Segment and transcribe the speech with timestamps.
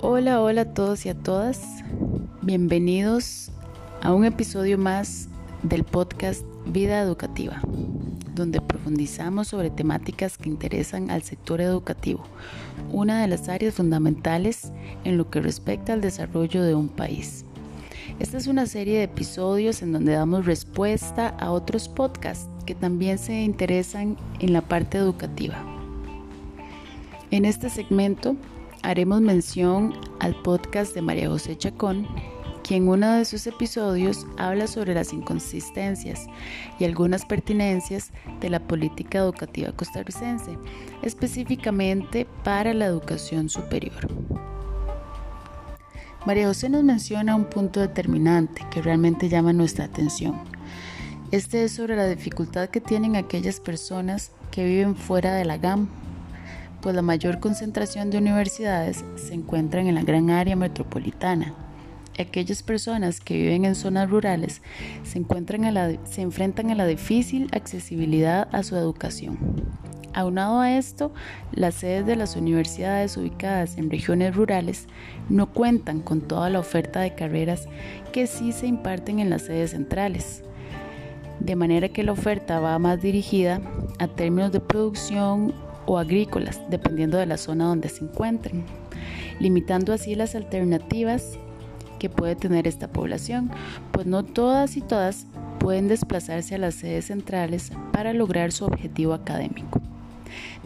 [0.00, 1.62] Hola, hola a todos y a todas.
[2.42, 3.50] Bienvenidos
[4.02, 5.28] a un episodio más
[5.62, 7.60] del podcast Vida Educativa,
[8.34, 12.22] donde profundizamos sobre temáticas que interesan al sector educativo,
[12.92, 14.72] una de las áreas fundamentales
[15.04, 17.44] en lo que respecta al desarrollo de un país.
[18.18, 23.18] Esta es una serie de episodios en donde damos respuesta a otros podcasts que también
[23.18, 25.56] se interesan en la parte educativa.
[27.30, 28.36] En este segmento
[28.84, 32.06] haremos mención al podcast de María José Chacón,
[32.62, 36.26] quien en uno de sus episodios habla sobre las inconsistencias
[36.78, 40.58] y algunas pertinencias de la política educativa costarricense,
[41.02, 44.06] específicamente para la educación superior.
[46.26, 50.42] María José nos menciona un punto determinante que realmente llama nuestra atención.
[51.30, 55.88] Este es sobre la dificultad que tienen aquellas personas que viven fuera de la GAM
[56.84, 61.54] pues la mayor concentración de universidades se encuentran en la gran área metropolitana.
[62.18, 64.60] Aquellas personas que viven en zonas rurales
[65.02, 65.62] se, encuentran
[66.04, 69.38] se enfrentan a la difícil accesibilidad a su educación.
[70.12, 71.14] Aunado a esto,
[71.52, 74.86] las sedes de las universidades ubicadas en regiones rurales
[75.30, 77.66] no cuentan con toda la oferta de carreras
[78.12, 80.42] que sí se imparten en las sedes centrales.
[81.40, 83.62] De manera que la oferta va más dirigida
[83.98, 85.54] a términos de producción
[85.86, 88.64] o agrícolas, dependiendo de la zona donde se encuentren,
[89.40, 91.38] limitando así las alternativas
[91.98, 93.50] que puede tener esta población,
[93.92, 95.26] pues no todas y todas
[95.58, 99.80] pueden desplazarse a las sedes centrales para lograr su objetivo académico.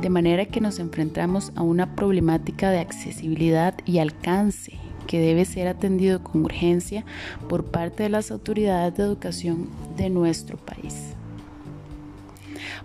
[0.00, 5.68] De manera que nos enfrentamos a una problemática de accesibilidad y alcance que debe ser
[5.68, 7.04] atendido con urgencia
[7.48, 11.15] por parte de las autoridades de educación de nuestro país.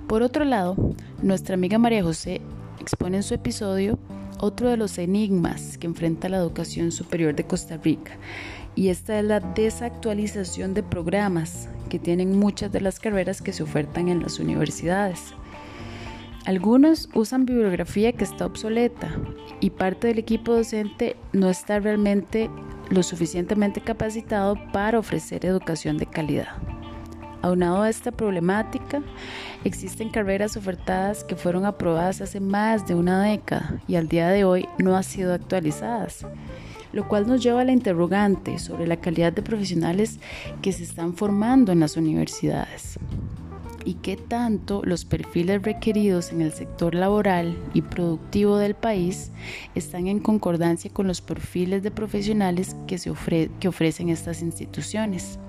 [0.07, 0.75] Por otro lado,
[1.21, 2.41] nuestra amiga María José
[2.79, 3.97] expone en su episodio
[4.39, 8.13] otro de los enigmas que enfrenta la educación superior de Costa Rica,
[8.75, 13.63] y esta es la desactualización de programas que tienen muchas de las carreras que se
[13.63, 15.33] ofertan en las universidades.
[16.45, 19.15] Algunos usan bibliografía que está obsoleta
[19.59, 22.49] y parte del equipo docente no está realmente
[22.89, 26.70] lo suficientemente capacitado para ofrecer educación de calidad.
[27.41, 29.01] Aunado a esta problemática,
[29.63, 34.43] existen carreras ofertadas que fueron aprobadas hace más de una década y al día de
[34.43, 36.25] hoy no han sido actualizadas,
[36.93, 40.19] lo cual nos lleva a la interrogante sobre la calidad de profesionales
[40.61, 42.99] que se están formando en las universidades
[43.85, 49.31] y qué tanto los perfiles requeridos en el sector laboral y productivo del país
[49.75, 53.11] están en concordancia con los perfiles de profesionales que, se
[53.59, 55.39] que ofrecen estas instituciones.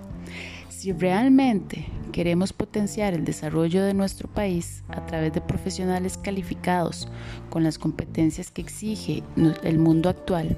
[0.83, 7.07] Si realmente queremos potenciar el desarrollo de nuestro país a través de profesionales calificados
[7.51, 9.23] con las competencias que exige
[9.63, 10.57] el mundo actual,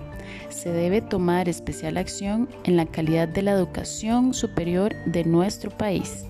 [0.49, 6.25] se debe tomar especial acción en la calidad de la educación superior de nuestro país.